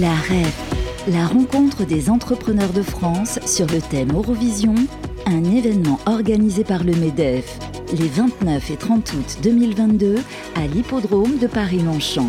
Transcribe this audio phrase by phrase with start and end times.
[0.00, 4.74] La REF, la rencontre des entrepreneurs de France sur le thème Eurovision,
[5.24, 7.58] un événement organisé par le MEDEF
[7.98, 10.16] les 29 et 30 août 2022
[10.56, 12.28] à l'hippodrome de Paris-Longchamp.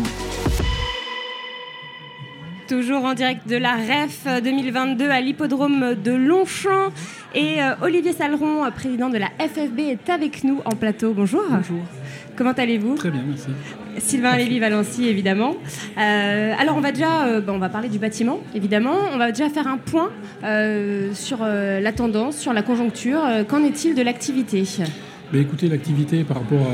[2.68, 6.90] Toujours en direct de la REF 2022 à l'hippodrome de Longchamp.
[7.34, 11.12] Et euh, Olivier Saleron, président de la FFB, est avec nous en plateau.
[11.12, 11.42] Bonjour.
[11.50, 11.82] Bonjour.
[12.34, 12.94] Comment allez-vous?
[12.94, 13.48] Très bien, merci.
[14.00, 15.56] Sylvain Lévy-Valency, évidemment.
[15.98, 18.96] Euh, alors, on va déjà euh, on va parler du bâtiment, évidemment.
[19.12, 20.10] On va déjà faire un point
[21.14, 23.20] sur la tendance, sur la conjoncture.
[23.48, 24.64] Qu'en est-il de l'activité?
[25.32, 26.66] Mais écoutez, l'activité par rapport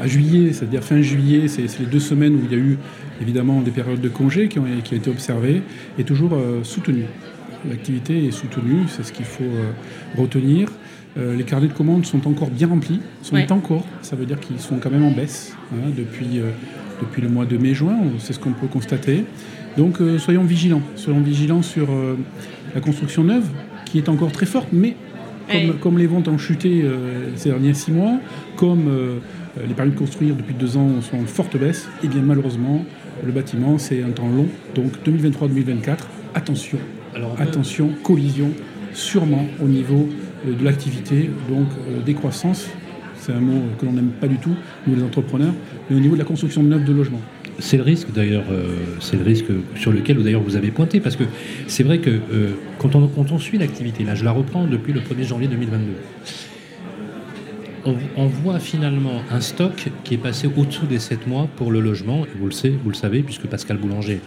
[0.00, 2.78] à, juillet, c'est-à-dire fin juillet, c'est les deux semaines où il y a eu
[3.20, 5.62] évidemment des périodes de congés qui ont, qui ont été observées,
[5.98, 7.06] est toujours soutenue.
[7.68, 9.50] L'activité est soutenue, c'est ce qu'il faut
[10.16, 10.68] retenir.
[11.18, 14.60] Euh, les carnets de commandes sont encore bien remplis, sont encore, ça veut dire qu'ils
[14.60, 16.50] sont quand même en baisse hein, depuis, euh,
[17.00, 19.24] depuis le mois de mai-juin, c'est ce qu'on peut constater.
[19.76, 21.88] Donc euh, soyons vigilants, soyons vigilants sur
[22.74, 23.46] la construction neuve,
[23.84, 24.94] qui est encore très forte, mais
[25.80, 26.84] comme, les ventes ont chuté
[27.36, 28.18] ces derniers six mois,
[28.56, 28.90] comme
[29.66, 32.84] les permis de construire depuis deux ans sont en forte baisse, et eh bien malheureusement,
[33.24, 34.46] le bâtiment, c'est un temps long.
[34.74, 35.96] Donc 2023-2024,
[36.34, 36.78] attention,
[37.14, 38.50] Alors, attention, collision,
[38.92, 40.08] sûrement au niveau
[40.44, 42.68] de l'activité, donc euh, décroissance,
[43.16, 44.54] c'est un mot que l'on n'aime pas du tout,
[44.86, 45.54] nous les entrepreneurs,
[45.88, 47.20] mais au niveau de la construction de neuf de logements.
[47.58, 51.16] C'est le risque d'ailleurs, euh, c'est le risque sur lequel d'ailleurs vous avez pointé, parce
[51.16, 51.24] que
[51.66, 52.20] c'est vrai que
[52.78, 55.92] quand, on, suit l'activité, là je la reprends depuis le 1er janvier 2022,
[58.16, 62.26] on, voit finalement un stock qui est passé au-dessous des 7 mois pour le logement,
[62.26, 64.20] et vous le savez, puisque Pascal Boulanger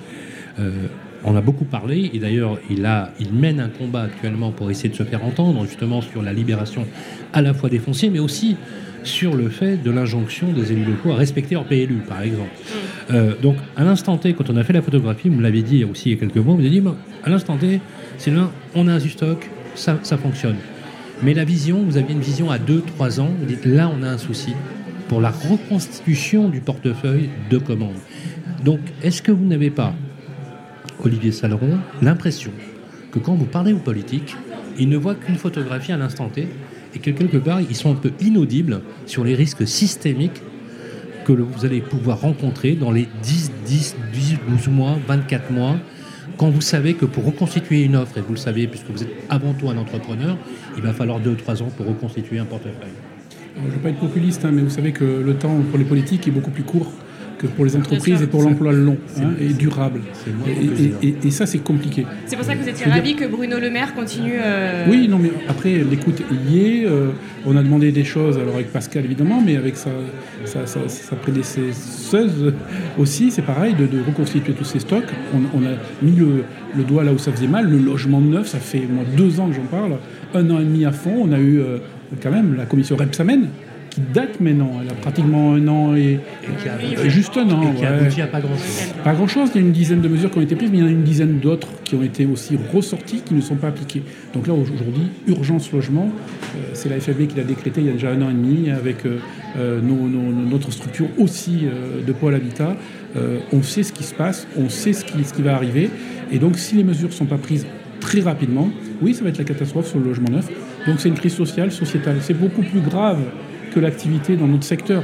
[1.24, 2.88] on a beaucoup parlé, et d'ailleurs il,
[3.20, 6.86] il mène un combat actuellement pour essayer de se faire entendre, justement sur la libération
[7.34, 8.56] à la fois des fonciers, mais aussi
[9.04, 12.50] sur le fait de l'injonction des élus locaux à respecter leur PLU, par exemple.
[12.50, 13.14] Mm.
[13.14, 15.84] Euh, donc, à l'instant T, quand on a fait la photographie, vous me l'avez dit
[15.84, 16.84] aussi il y a quelques mois, vous avez dit,
[17.24, 17.80] à l'instant T,
[18.18, 20.58] c'est là, on a un stock, ça, ça fonctionne.
[21.24, 24.10] Mais la vision, vous aviez une vision à 2-3 ans, vous dites, là, on a
[24.10, 24.54] un souci
[25.08, 28.00] pour la reconstitution du portefeuille de commandes.
[28.64, 29.94] Donc, est-ce que vous n'avez pas
[31.04, 32.52] Olivier Saleron, l'impression
[33.12, 34.36] que quand vous parlez aux politiques,
[34.80, 36.48] ils ne voient qu'une photographie à l'instant T
[36.96, 40.42] et que quelque part, ils sont un peu inaudibles sur les risques systémiques
[41.26, 45.76] que vous allez pouvoir rencontrer dans les 10, 10, 10, 12 mois, 24 mois,
[46.38, 49.14] quand vous savez que pour reconstituer une offre, et vous le savez puisque vous êtes
[49.30, 50.38] avant tout un entrepreneur,
[50.78, 52.98] il va falloir 2 ou 3 ans pour reconstituer un portefeuille.
[53.56, 55.86] Je ne veux pas être populiste, hein, mais vous savez que le temps pour les
[55.86, 56.92] politiques est beaucoup plus court
[57.48, 60.02] pour les entreprises et pour l'emploi long hein, et durable.
[61.24, 62.06] Et, ça, c'est compliqué.
[62.26, 64.34] C'est pour ça que vous étiez ravi que Bruno Le Maire continue.
[64.36, 66.86] Euh, oui, non, mais après, l'écoute y est.
[66.86, 67.12] Euh,
[67.46, 69.90] on a demandé des choses, alors avec Pascal évidemment, mais avec sa,
[70.46, 72.54] sa, prédécesseuse
[73.00, 75.12] aussi, c'est pareil, de, reconstituer tous ces stocks.
[75.34, 75.72] On, a
[76.02, 76.44] mis le,
[76.76, 77.70] le, doigt là où ça faisait mal.
[77.70, 79.98] Le logement neuf, ça fait moi deux ans que j'en parle,
[80.34, 81.16] un an et demi à fond.
[81.20, 81.78] On a eu euh,
[82.22, 83.48] quand même la commission Repsamen
[83.92, 84.72] qui date maintenant.
[84.82, 86.20] Elle a pratiquement un an et,
[87.08, 87.74] juste un an.
[87.74, 88.94] qui aboutit à pas grand-chose.
[89.04, 89.50] Pas grand-chose.
[89.54, 90.88] Il y a une dizaine de mesures qui ont été prises, mais il y en
[90.88, 94.02] a une dizaine d'autres qui ont été aussi ressorties, qui ne sont pas appliquées.
[94.34, 96.10] Donc là, aujourd'hui, urgence logement.
[96.56, 98.70] Euh, c'est la FFB qui l'a décrété il y a déjà un an et demi,
[98.70, 99.20] avec euh,
[99.58, 101.66] euh, notre structure aussi
[102.08, 102.78] de pôle habitat.
[103.52, 105.90] on sait ce qui se passe, on sait ce qui, ce qui va arriver.
[106.32, 107.68] Et donc, si les mesures ne sont pas prises
[108.00, 108.70] très rapidement,
[109.02, 110.50] oui, ça va être la catastrophe sur le logement neuf.
[110.88, 112.18] Donc c'est une crise sociale, sociétale.
[112.22, 113.20] C'est beaucoup plus grave
[113.72, 115.04] que l'activité dans notre secteur.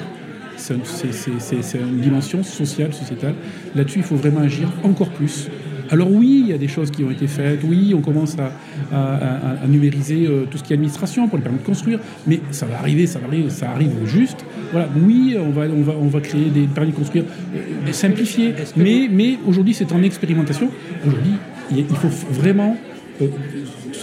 [0.55, 3.35] C'est une dimension sociale, sociétale.
[3.75, 5.49] Là-dessus, il faut vraiment agir encore plus.
[5.89, 9.65] Alors oui, il y a des choses qui ont été faites, oui, on commence à,
[9.67, 12.77] numériser euh, tout ce qui est administration pour les permis de construire, mais ça va
[12.79, 14.43] arriver, ça, va arriver, ça arrive juste.
[14.71, 17.23] Voilà, oui, on va, on va, on va créer des permis de construire
[17.55, 20.69] euh, simplifiés, mais, mais aujourd'hui c'est en expérimentation.
[21.05, 21.33] Aujourd'hui,
[21.71, 22.75] il faut vraiment
[23.21, 23.27] euh,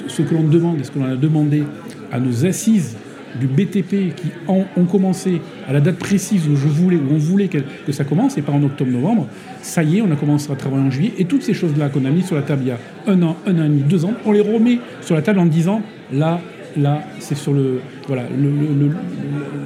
[0.09, 1.65] ce que l'on demande et ce que l'on a demandé
[2.13, 2.97] à nos assises
[3.39, 7.49] du BTP qui ont commencé à la date précise où, je voulais, où on voulait
[7.49, 9.29] que, ça commence, et pas en octobre-novembre,
[9.63, 11.13] ça y est, on a commencé à travailler en juillet.
[11.19, 13.37] Et toutes ces choses-là qu'on a mis sur la table il y a un an,
[13.47, 15.83] un an et demi, deux ans, on les remet sur la table en disant
[16.13, 16.41] là,
[16.77, 17.81] là, c'est sur le.
[18.07, 18.25] Voilà,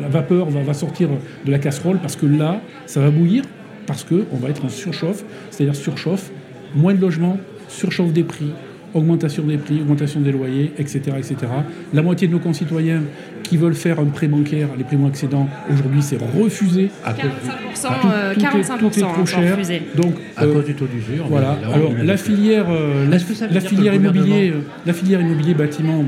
[0.03, 1.09] la vapeur va, va, sortir
[1.45, 3.45] de la casserole parce que là, ça va bouillir,
[3.87, 6.31] parce qu'on va être en surchauffe, c'est-à-dire surchauffe,
[6.75, 7.39] moins de logements,
[7.69, 8.53] surchauffe des prix,
[8.99, 11.37] augmentation des prix, augmentation des loyers, etc., etc.
[11.93, 13.03] La moitié de nos concitoyens
[13.43, 16.91] qui veulent faire un prêt bancaire, les primo accédants, aujourd'hui c'est refusé.
[17.05, 17.15] 45%,
[18.13, 19.59] euh, tout, est, trop cher.
[19.97, 21.27] Donc, à euh, cause du taux d'usure.
[21.29, 21.57] Voilà.
[21.73, 24.53] Alors la filière, euh, la, filière immobilier,
[24.85, 26.05] la filière immobilier bâtiment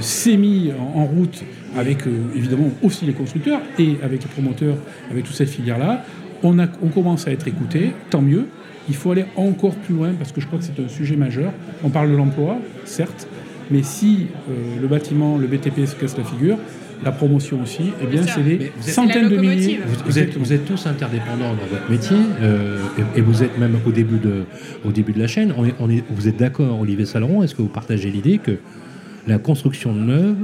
[0.00, 1.42] s'est mise en, route
[1.76, 1.98] avec
[2.36, 4.76] évidemment aussi les constructeurs et avec les promoteurs,
[5.10, 6.04] avec toute cette filière-là.
[6.44, 8.46] On, a, on commence à être écouté, tant mieux.
[8.88, 11.52] Il faut aller encore plus loin parce que je crois que c'est un sujet majeur.
[11.84, 13.28] On parle de l'emploi, certes,
[13.70, 16.58] mais si euh, le bâtiment, le BTP se casse la figure,
[17.04, 19.80] la promotion aussi, eh bien, c'est des centaines de milliers.
[20.06, 22.78] Vous, êtes, vous, êtes, tous interdépendants dans votre métier euh,
[23.16, 24.44] et, vous êtes même au début de,
[24.84, 25.52] au début de la chaîne.
[25.56, 28.58] On est, on est, vous êtes d'accord, Olivier Saleron Est-ce que vous partagez l'idée que
[29.26, 30.36] la construction neuve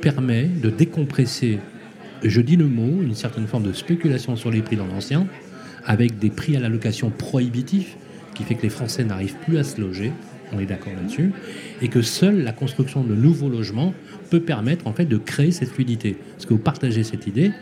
[0.00, 1.58] permet de décompresser,
[2.22, 5.26] je dis le mot, une certaine forme de spéculation sur les prix dans l'ancien,
[5.84, 7.96] avec des prix à la location prohibitifs,
[8.34, 10.12] qui fait que les Français n'arrivent plus à se loger
[10.52, 11.32] on est d'accord là-dessus,
[11.82, 13.94] et que seule la construction de nouveaux logements
[14.30, 16.10] peut permettre en fait de créer cette fluidité.
[16.36, 17.52] Est-ce que vous partagez cette idée?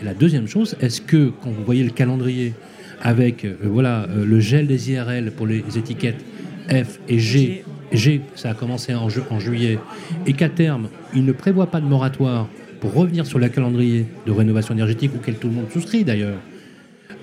[0.00, 2.54] Et la deuxième chose, est-ce que quand vous voyez le calendrier
[3.02, 6.24] avec euh, voilà euh, le gel des IRL pour les étiquettes
[6.68, 9.78] F et G, G, ça a commencé en, en juillet,
[10.26, 12.48] et qu'à terme, il ne prévoit pas de moratoire
[12.80, 16.38] pour revenir sur le calendrier de rénovation énergétique auquel tout le monde souscrit d'ailleurs.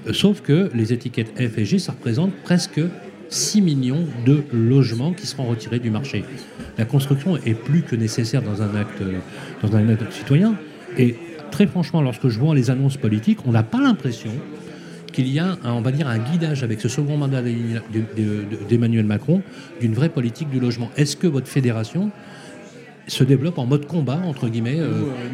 [0.07, 2.81] Euh, sauf que les étiquettes F et G, ça représente presque
[3.29, 6.23] 6 millions de logements qui seront retirés du marché.
[6.77, 9.01] La construction est plus que nécessaire dans un acte,
[9.61, 10.55] dans un acte citoyen.
[10.97, 11.15] Et
[11.49, 14.31] très franchement, lorsque je vois les annonces politiques, on n'a pas l'impression
[15.11, 17.41] qu'il y a, un, on va dire, un guidage avec ce second mandat
[18.69, 19.41] d'Emmanuel Macron
[19.79, 20.89] d'une vraie politique du logement.
[20.97, 22.11] Est-ce que votre fédération
[23.07, 24.91] se développe en mode combat, entre guillemets, euh,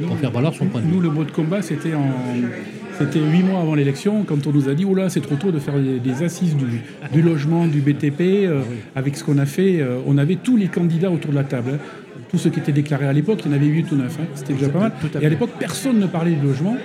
[0.08, 0.94] pour faire valoir son point de vue?
[0.94, 2.12] Nous, le mode combat, c'était en
[2.98, 5.52] c'était huit mois avant l'élection, quand on nous a dit, oh là, c'est trop tôt
[5.52, 6.56] de faire des, assises
[7.12, 8.22] du, logement, du BTP.
[8.22, 8.62] Euh,
[8.96, 11.72] avec ce qu'on a fait, euh, on avait tous les candidats autour de la table.
[11.76, 12.22] Hein.
[12.30, 14.18] Tous ceux qui étaient déclarés à l'époque, il y en avait 8 ou 9.
[14.20, 14.24] Hein.
[14.34, 14.92] C'était déjà pas mal.
[15.22, 16.76] Et à l'époque, personne ne parlait de logement.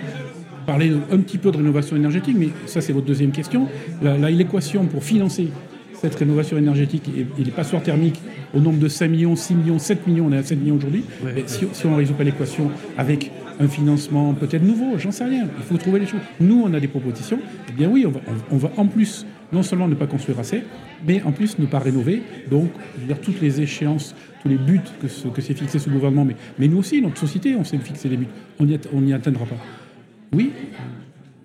[0.67, 3.67] Parlait un petit peu de rénovation énergétique, mais ça, c'est votre deuxième question.
[4.03, 5.49] L'équation pour financer
[5.95, 8.21] cette rénovation énergétique et, les passoires thermiques
[8.55, 11.05] au nombre de 5 millions, 6 millions, 7 millions, on est à 7 millions aujourd'hui.
[11.47, 15.47] si, si, on ne résout pas l'équation avec un financement peut-être nouveau, j'en sais rien.
[15.59, 16.21] Il faut trouver les choses.
[16.41, 17.39] Nous, on a des propositions.
[17.69, 18.07] Eh bien oui,
[18.51, 20.63] on va, en plus non seulement ne pas construire assez,
[21.07, 22.23] mais en plus ne pas rénover.
[22.51, 25.79] Donc, je veux dire, toutes les échéances, tous les buts que, ce, que s'est fixé
[25.79, 28.29] ce gouvernement, mais, mais nous aussi, notre société, on s'est fixé des buts.
[28.59, 29.57] On n'y atteindra pas.
[30.33, 30.53] Oui,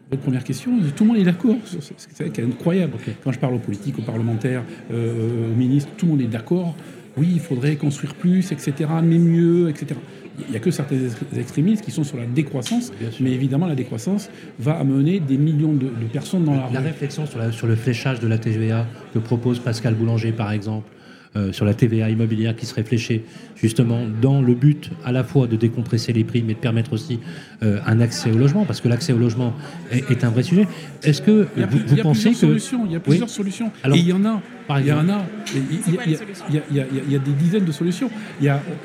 [0.10, 1.58] votre première question, tout le monde est d'accord.
[1.66, 2.94] C'est incroyable.
[3.24, 6.76] Quand je parle aux politiques, aux parlementaires, euh, aux ministres, tout le monde est d'accord.
[7.18, 9.96] Oui, il faudrait construire plus, etc., mais mieux, etc
[10.40, 10.98] il n'y a que certains
[11.36, 14.30] extrémistes qui sont sur la décroissance, mais évidemment, la décroissance
[14.60, 18.28] va amener des millions de, personnes dans la, la réflexion sur, sur, le fléchage de
[18.28, 20.88] la TVA que propose Pascal Boulanger, par exemple,
[21.36, 23.24] euh, sur la TVA immobilière qui serait fléchée
[23.56, 27.20] justement dans le but à la fois de décompresser les prix, mais de permettre aussi
[27.64, 29.54] euh, un accès au logement, parce que l'accès au logement
[29.92, 30.68] est, un vrai sujet.
[31.04, 32.36] Est-ce que vous, pensez que...
[32.36, 33.72] Solutions, il y a plusieurs solutions.
[33.84, 34.42] Alors, Et il y en a.
[34.68, 35.26] Par il y en a.
[35.56, 38.10] Il y, a des dizaines de solutions.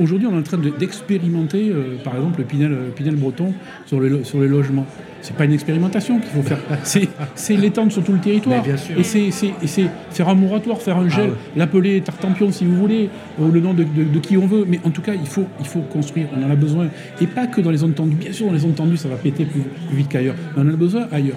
[0.00, 3.52] Aujourd'hui, on est en train d'expérimenter, euh, par exemple, le Pinel, Pinel breton
[3.86, 4.86] sur, le, sur les logements.
[5.22, 6.58] C'est pas une expérimentation qu'il faut faire.
[7.34, 8.62] C'est l'étendre sur tout le territoire.
[8.96, 13.08] Et c'est faire un moratoire, faire un gel, ah l'appeler Tartampion si vous voulez,
[13.38, 13.84] ou le nom de,
[14.20, 14.66] qui on veut.
[14.68, 16.26] Mais en tout cas, il faut, il faut construire.
[16.36, 16.88] On en a besoin.
[17.20, 18.16] Et pas que dans les zones tendues.
[18.16, 20.34] Bien sûr, dans les zones tendues, ça va péter plus, vite qu'ailleurs.
[20.56, 21.36] Mais on en a besoin ailleurs.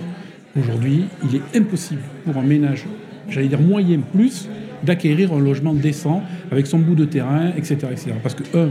[0.58, 2.86] Aujourd'hui, il est impossible pour un ménage,
[3.30, 4.48] j'allais dire moyen plus,
[4.84, 7.78] d'acquérir un logement décent avec son bout de terrain, etc.
[7.92, 8.12] etc.
[8.22, 8.70] Parce que, un,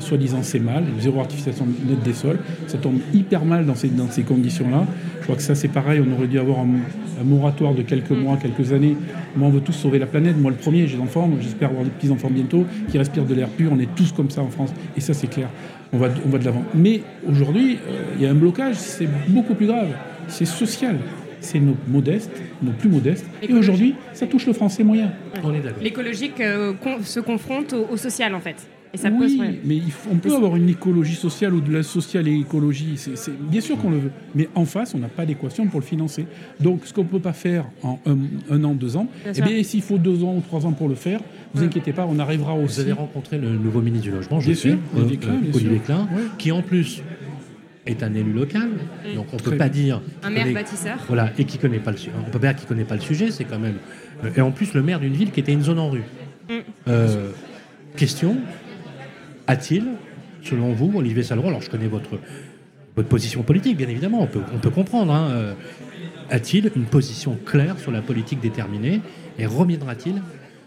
[0.00, 2.38] soi-disant c'est mal, zéro artificialisation nette des sols.
[2.66, 4.86] Ça tombe hyper mal dans ces, conditions-là.
[5.18, 6.68] Je crois que ça c'est pareil, on aurait dû avoir un,
[7.22, 8.96] moratoire de quelques mois, quelques années.
[9.36, 11.84] Moi on veut tous sauver la planète, moi le premier, j'ai des enfants, j'espère avoir
[11.84, 14.70] des petits-enfants bientôt, qui respirent de l'air pur, on est tous comme ça en France,
[14.96, 15.48] et ça c'est clair,
[15.92, 16.64] on va, on va de l'avant.
[16.74, 19.88] Mais aujourd'hui, euh, il y a un blocage, c'est beaucoup plus grave,
[20.28, 20.96] c'est social
[21.40, 22.30] c'est nos modestes,
[22.62, 23.26] nos plus modestes.
[23.42, 25.12] Et aujourd'hui, ça touche le français moyen.
[25.80, 28.56] L'écologique euh, se confronte au, social, en fait
[29.12, 29.78] oui, mais
[30.10, 32.94] on peut avoir une écologie sociale ou de la sociale et écologie.
[32.96, 35.86] C'est bien sûr qu'on le veut, mais en face, on n'a pas d'équation pour le
[35.86, 36.26] financer.
[36.58, 37.98] Donc, ce qu'on ne peut pas faire en
[38.50, 40.94] un, an, deux ans, eh bien, s'il faut deux ans ou trois ans pour le
[40.94, 41.20] faire,
[41.54, 42.76] vous inquiétez pas, on arrivera aussi.
[42.76, 46.62] Vous avez rencontré le nouveau ministre du logement, je bien sûr, Olivier Klein, qui en
[46.62, 47.02] plus
[47.90, 48.68] est un élu local,
[49.14, 50.98] donc on ne peut pas dire un maire bâtisseur.
[51.08, 53.30] Voilà, et qui connaît pas le on peut pas dire qu'il connaît pas le sujet,
[53.30, 53.76] c'est quand même
[54.24, 56.04] euh, et en plus le maire d'une ville qui était une zone en rue.
[56.48, 56.54] Mm.
[56.88, 57.30] Euh,
[57.96, 58.36] question
[59.46, 59.84] a-t-il,
[60.42, 62.18] selon vous, Olivier Saleron, alors je connais votre,
[62.96, 65.54] votre position politique, bien évidemment, on peut, on peut comprendre, hein, euh,
[66.30, 69.00] a-t-il une position claire sur la politique déterminée
[69.38, 70.22] et reviendra-t-il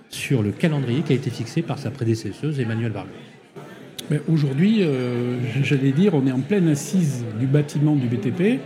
[0.09, 2.91] sur le calendrier qui a été fixé par sa prédécesseuse Emmanuel
[4.31, 8.59] Aujourd'hui, euh, j'allais dire, on est en pleine assise du bâtiment du BTP.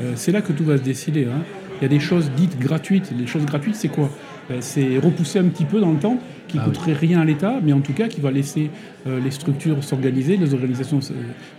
[0.00, 1.24] Euh, c'est là que tout va se décider.
[1.26, 1.42] Hein.
[1.80, 3.12] il y a des choses dites gratuites.
[3.18, 4.10] Les choses gratuites, c'est quoi?
[4.48, 6.18] Ben, C'est repousser un petit peu dans le temps,
[6.48, 8.70] qui ne Ah coûterait rien à l'État, mais en tout cas qui va laisser
[9.06, 11.00] euh, les structures s'organiser, les organisations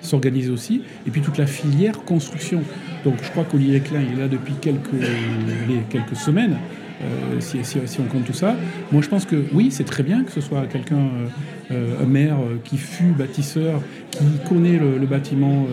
[0.02, 2.62] s'organiser aussi, et puis toute la filière construction.
[3.04, 6.58] Donc je crois qu'Olivier Klein il est là depuis quelques, les- quelques semaines.
[7.04, 8.56] Euh, si, si- si on compte tout ça,
[8.92, 11.28] moi je pense que oui, c'est très bien que ce soit quelqu'un, euh,
[11.72, 13.82] euh, un maire qui fut bâtisseur,
[14.12, 15.66] qui connaît le, le bâtiment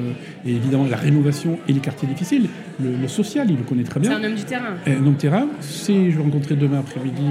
[0.46, 2.48] et évidemment la rénovation et les quartiers difficiles,
[2.82, 4.18] le, le social, il le connaît très C'est bien.
[4.18, 4.74] un homme du terrain.
[4.86, 7.22] Un homme de terrain, c'est, je vais rencontrer demain après-midi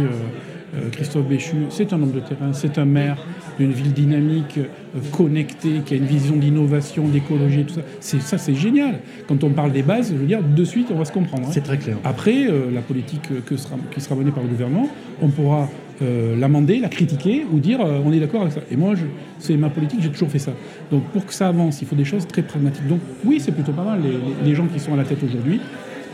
[0.91, 3.17] Christophe Béchu, c'est un homme de terrain, c'est un maire
[3.59, 7.81] d'une ville dynamique, euh, connectée, qui a une vision d'innovation, d'écologie, tout ça.
[7.99, 8.99] C'est, ça, c'est génial.
[9.27, 11.43] Quand on parle des bases, je veux dire, de suite, on va se comprendre.
[11.47, 11.51] hein.
[11.51, 11.97] C'est très clair.
[12.03, 14.87] Après, euh, la politique euh, que sera, qui sera menée par le gouvernement,
[15.21, 15.69] on pourra
[16.01, 18.61] euh, l'amender, la critiquer ou dire euh, on est d'accord avec ça.
[18.71, 18.93] Et moi,
[19.37, 20.53] c'est ma politique, j'ai toujours fait ça.
[20.91, 22.87] Donc pour que ça avance, il faut des choses très pragmatiques.
[22.87, 25.21] Donc oui, c'est plutôt pas mal les, les- les gens qui sont à la tête
[25.23, 25.59] aujourd'hui.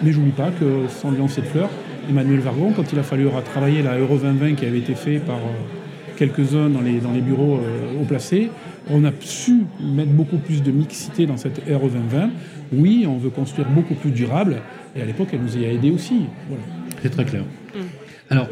[0.03, 1.69] Mais j'oublie pas que sans lui lancer de fleurs,
[2.09, 5.37] Emmanuel Vargon, quand il a fallu travailler la Euro 2020 qui avait été fait par
[6.15, 8.49] quelques-uns dans les, dans les bureaux euh, haut placés,
[8.89, 12.29] on a su mettre beaucoup plus de mixité dans cette Euro 2020.
[12.73, 14.57] Oui, on veut construire beaucoup plus durable.
[14.95, 16.21] Et à l'époque, elle nous y a aidés aussi.
[16.47, 16.63] Voilà.
[17.01, 17.43] C'est très clair.
[18.29, 18.47] Alors,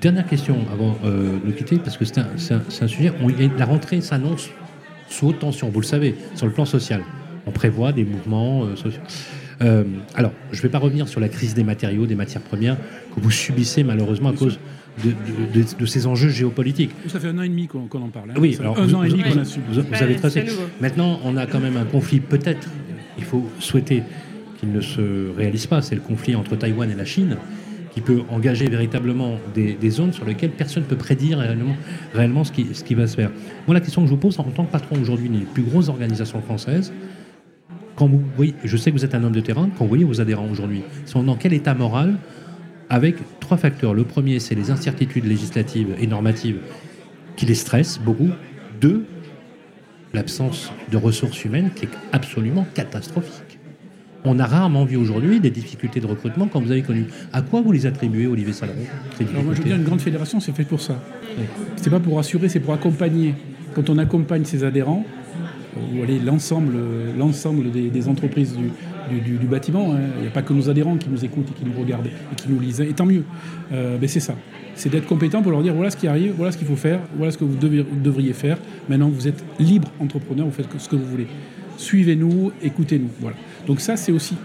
[0.00, 3.12] dernière question avant euh, de quitter, parce que c'est un, sujet.
[3.22, 4.50] où la rentrée s'annonce
[5.08, 7.02] sous haute tension, vous le savez, sur le plan social.
[7.46, 9.00] On prévoit des mouvements euh, sociaux.
[9.62, 12.76] Euh, alors, je ne vais pas revenir sur la crise des matériaux, des matières premières
[13.14, 14.58] que vous subissez malheureusement à cause
[15.02, 16.92] de, de- de- de ces enjeux géopolitiques.
[17.08, 18.30] Ça fait un an et demi qu'on en parle.
[18.30, 18.34] hein.
[18.38, 19.64] Oui, alors un vous, an et demi vous- qu'on a subi.
[19.72, 20.44] vous- avez tracé.
[20.80, 22.68] Maintenant, on a quand même un conflit, peut-être,
[23.18, 24.02] il faut souhaiter
[24.60, 27.36] qu'il ne se réalise pas, c'est le conflit entre Taïwan et la Chine,
[27.92, 31.76] qui peut engager véritablement des, des zones sur lesquelles personne ne peut prédire réellement,
[32.12, 33.30] réellement ce, qui, ce qui va se faire.
[33.66, 35.62] Moi, la question que je vous pose, en tant que patron aujourd'hui d'une des plus
[35.62, 36.92] grosses organisations françaises,
[37.96, 40.04] quand vous voyez, je sais que vous êtes un homme de terrain, quand vous voyez
[40.04, 42.14] vos adhérents aujourd'hui, ils sont dans quel état moral
[42.94, 43.92] avec trois facteurs.
[43.92, 46.58] Le premier, c'est les incertitudes législatives et normatives
[47.34, 48.28] qui les stressent beaucoup.
[48.80, 49.04] Deux,
[50.12, 53.58] l'absence de ressources humaines qui est absolument catastrophique.
[54.24, 57.06] On a rarement vu aujourd'hui des difficultés de recrutement comme vous avez connu.
[57.32, 58.86] À quoi vous les attribuez, Olivier Saleron
[59.18, 61.02] ces Alors moi je veux dire, une grande fédération, c'est fait pour ça.
[61.36, 61.44] Oui.
[61.74, 63.34] C'est pas pour assurer, c'est pour accompagner.
[63.74, 65.04] Quand on accompagne ses adhérents,
[65.76, 66.76] ou allez, l'ensemble,
[67.18, 68.70] l'ensemble des, des entreprises du,
[69.10, 71.64] du- bâtiment, hein, il n'y a pas que nos adhérents qui nous écoutent et qui
[71.64, 73.24] nous regardent et qui nous lisent, et tant mieux.
[73.72, 74.34] Euh, ben c'est ça.
[74.74, 77.00] C'est d'être compétent pour leur dire voilà ce qui arrive, voilà ce qu'il faut faire,
[77.16, 78.58] voilà ce que vous devriez faire.
[78.88, 81.26] Maintenant, vous êtes libre entrepreneur, vous faites ce que vous voulez.
[81.76, 83.10] Suivez-nous, écoutez-nous.
[83.20, 83.36] Voilà.
[83.66, 84.36] Donc ça, c'est aussi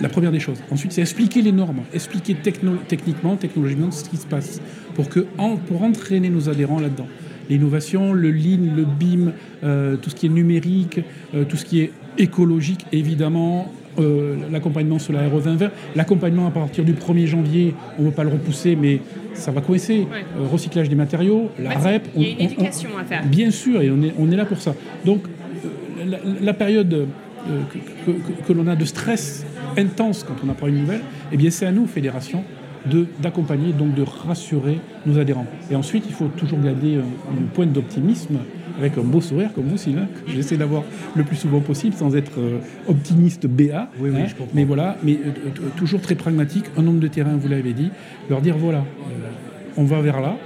[0.00, 0.58] la première des choses.
[0.70, 4.60] Ensuite, c'est expliquer les normes, expliquer techniquement, technologiquement ce qui se passe
[4.94, 7.06] pour entraîner nos adhérents là-dedans.
[7.48, 11.00] L'innovation, le lean, le BIM, euh, tout ce qui est numérique,
[11.34, 16.50] euh, tout ce qui est écologique, évidemment, euh, l'accompagnement sur la RE 2020, l'accompagnement à
[16.50, 19.00] partir du 1er janvier, on ne veut pas le repousser, mais
[19.34, 20.00] ça va coincer.
[20.00, 20.24] Ouais.
[20.38, 22.08] Euh, recyclage des matériaux, la REP.
[22.16, 23.24] Il y a une on- on- éducation à faire.
[23.26, 24.74] Bien sûr, et on est, on est là pour ça.
[25.04, 27.06] Donc, euh, la, la période
[27.46, 27.78] que,
[28.10, 29.46] que- que- que l'on a de stress
[29.78, 32.42] intense quand on apprend une nouvelle, eh bien, c'est à nous, fédération,
[32.86, 35.46] de- d'accompagner, donc de rassurer nos adhérents.
[35.70, 36.98] Et ensuite, il faut toujours garder
[37.38, 38.38] une pointe d'optimisme
[38.78, 40.82] avec un beau sourire comme vous, Sylvain, que j'essaie d'avoir
[41.14, 43.90] le plus souvent possible sans être euh, optimiste BA.
[44.00, 44.52] Oui, oui, je comprends.
[44.54, 47.90] Mais voilà, mais euh, toujours très pragmatique, un nombre de terrains, vous l'avez dit,
[48.28, 49.28] leur dire voilà, euh,
[49.76, 50.36] on va vers là,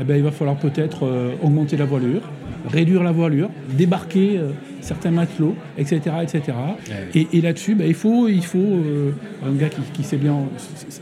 [0.00, 2.20] eh ben, il va falloir peut-être augmenter la voilure,
[2.68, 4.40] réduire la voilure, débarquer
[4.80, 6.00] certains matelots, etc.
[6.22, 6.42] etc.
[6.88, 7.08] Ouais.
[7.14, 9.12] Et, et là-dessus, ben, il faut, il faut euh,
[9.46, 10.36] un gars qui, qui sait bien,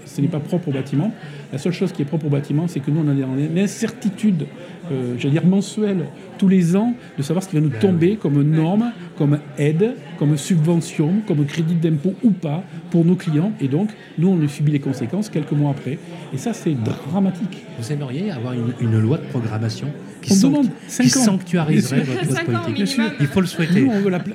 [0.05, 1.13] ce n'est pas propre au bâtiment.
[1.53, 3.15] La seule chose qui est propre au bâtiment, c'est que nous, on a
[3.55, 4.47] l'incertitude,
[4.91, 6.07] euh, j'allais dire mensuelle,
[6.39, 10.37] tous les ans, de savoir ce qui va nous tomber comme norme, comme aide, comme
[10.37, 13.53] subvention, comme crédit d'impôt ou pas pour nos clients.
[13.61, 15.99] Et donc, nous, on a subi les conséquences quelques mois après.
[16.35, 17.65] Et ça, c'est dramatique.
[17.79, 19.89] Vous aimeriez avoir une, une loi de programmation?
[20.27, 22.73] Qui, On demande qui sanctuariserait votre, politique minimum.
[22.75, 23.05] Bien sûr.
[23.21, 23.81] Il faut le souhaiter.
[23.83, 24.35] Nous, on veut la pla-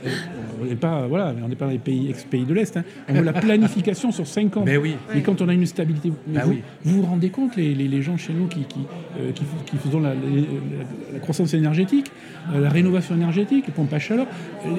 [0.62, 2.78] on n'est pas, voilà, on n'est pas dans les pays, ex-pays de l'Est.
[2.78, 2.84] hein.
[3.10, 4.64] On veut la planification sur 5 ans.
[4.66, 4.96] Mais oui.
[5.14, 6.62] Mais quand on a une stabilité, mais Bah vous, oui.
[6.84, 8.80] vous vous rendez compte, les, les- les gens chez nous qui, qui,
[9.20, 12.12] euh, qui, qui faisons la, les- la- la croissance énergétique,
[12.54, 14.28] euh, la rénovation énergétique, les pompes à chaleur,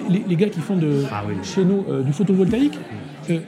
[0.09, 1.35] les, les gars qui font de, Ah oui.
[1.43, 2.79] chez nous euh, du photovoltaïque,
[3.31, 3.39] euh,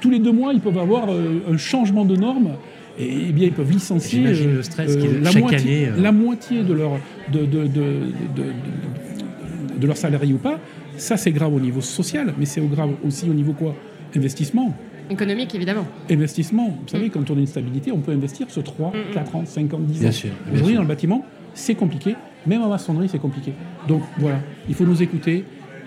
[0.00, 2.50] tous les deux mois, ils peuvent avoir euh, un changement de normes.
[2.98, 6.02] Et, eh bien, ils peuvent licencier J'imagine le stress qu'ils- la, chaque moitié, année, euh.
[6.02, 6.92] la moitié de leur,
[7.32, 10.58] de, de, de, de- de- de leurs salariés ou pas.
[10.96, 13.74] Ça, c'est grave au niveau social, mais c'est au grave aussi au niveau quoi?
[14.16, 14.74] Investissement.
[15.10, 15.86] Économique, évidemment.
[16.10, 16.68] Investissement.
[16.82, 19.74] Vous savez, quand on a une stabilité, on peut investir sur 3, 4 ans, 5
[19.74, 20.00] ans, 10 ans.
[20.00, 20.76] Bien sûr, bien Aujourd'hui, sûr.
[20.76, 21.24] dans le bâtiment,
[21.54, 22.14] c'est compliqué.
[22.46, 23.52] Même en maçonnerie, c'est compliqué.
[23.86, 25.44] Donc voilà, il faut nous écouter.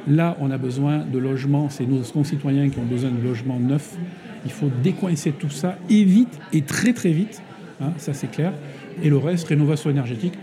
[0.08, 1.70] Là, on a besoin de logements.
[1.70, 3.96] C'est nos concitoyens qui ont besoin de logements neufs.
[4.46, 7.42] Il faut décoincer tout ça et vite, et très très vite.
[7.82, 8.54] Hein, ça c'est clair.
[9.04, 10.34] Et le reste, rénovation énergétique,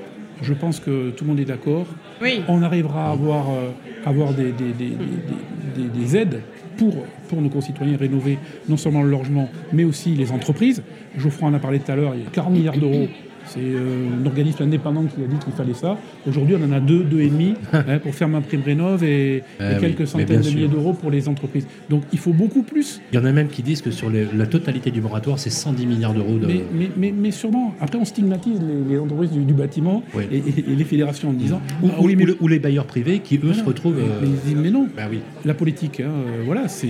[0.43, 1.87] je pense que tout le monde est d'accord.
[2.23, 2.43] Oui.
[2.49, 3.71] On arrivera à avoir, euh,
[4.05, 6.41] avoir des, des- des- des- des- des aides
[6.77, 6.95] pour,
[7.29, 10.83] pour nos concitoyens rénover non seulement le logement, mais aussi les entreprises.
[11.17, 13.09] Geoffroy en a parlé tout à l'heure, il y a 40 milliards d'euros.
[13.47, 15.97] C'est euh, un organisme indépendant qui a dit qu'il fallait ça.
[16.27, 19.43] Aujourd'hui, on en a deux, deux et demi hein, pour faire ma prime rénov et,
[19.61, 20.55] Ah quelques centaines de sûr.
[20.55, 21.67] milliers d'euros pour les entreprises.
[21.89, 23.01] Donc il faut beaucoup plus.
[23.13, 25.51] Il y en a même qui disent que sur les- la totalité du moratoire, c'est
[25.51, 26.47] 110 milliards d'euros de.
[26.47, 30.25] Mais, mais, mais, mais sûrement, après on stigmatise les, les entreprises du, du bâtiment Oui.
[30.33, 32.07] et, et- et les fédérations en disant Ou, Ah ou-
[32.41, 33.59] ou les bailleurs privés qui, eux, Voilà.
[33.59, 33.99] se retrouvent.
[33.99, 35.21] euh, Mais ils disent, mais non, Bah oui.
[35.45, 36.89] la politique, hein, euh, voilà, c'est,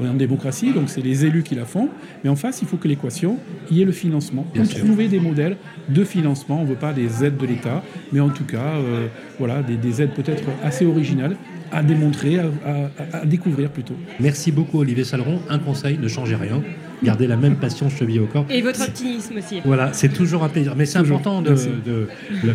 [0.00, 1.88] on est en démocratie, donc c'est les élus qui la font.
[2.24, 3.36] Mais en face, il faut que l'équation,
[3.70, 4.46] il y ait le financement.
[4.52, 4.84] Bien Pour sûr.
[4.98, 5.56] Trouver des modèles
[5.88, 9.06] de financement, on ne veut pas des aides de l'État, mais en tout cas, euh,
[9.38, 11.36] voilà, des, des aides peut-être assez originales
[11.70, 13.94] à démontrer, à, à- à découvrir plutôt.
[14.18, 15.40] Merci beaucoup, Olivier Saleron.
[15.48, 16.62] Un conseil, ne changez rien.
[17.04, 18.46] Gardez la même passion cheville au corps.
[18.50, 19.60] Et votre optimisme aussi.
[19.64, 20.74] Voilà, c'est toujours un plaisir.
[20.76, 21.54] Mais c'est important de,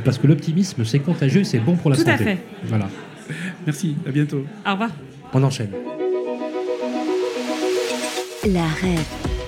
[0.04, 2.24] parce que l'optimisme, c'est contagieux, c'est bon pour la Tout à santé.
[2.26, 2.38] fait.
[2.66, 2.90] Voilà.
[3.66, 4.44] Merci, à bientôt.
[4.68, 4.90] Au revoir.
[5.32, 5.70] On enchaîne.
[8.46, 9.23] La REF,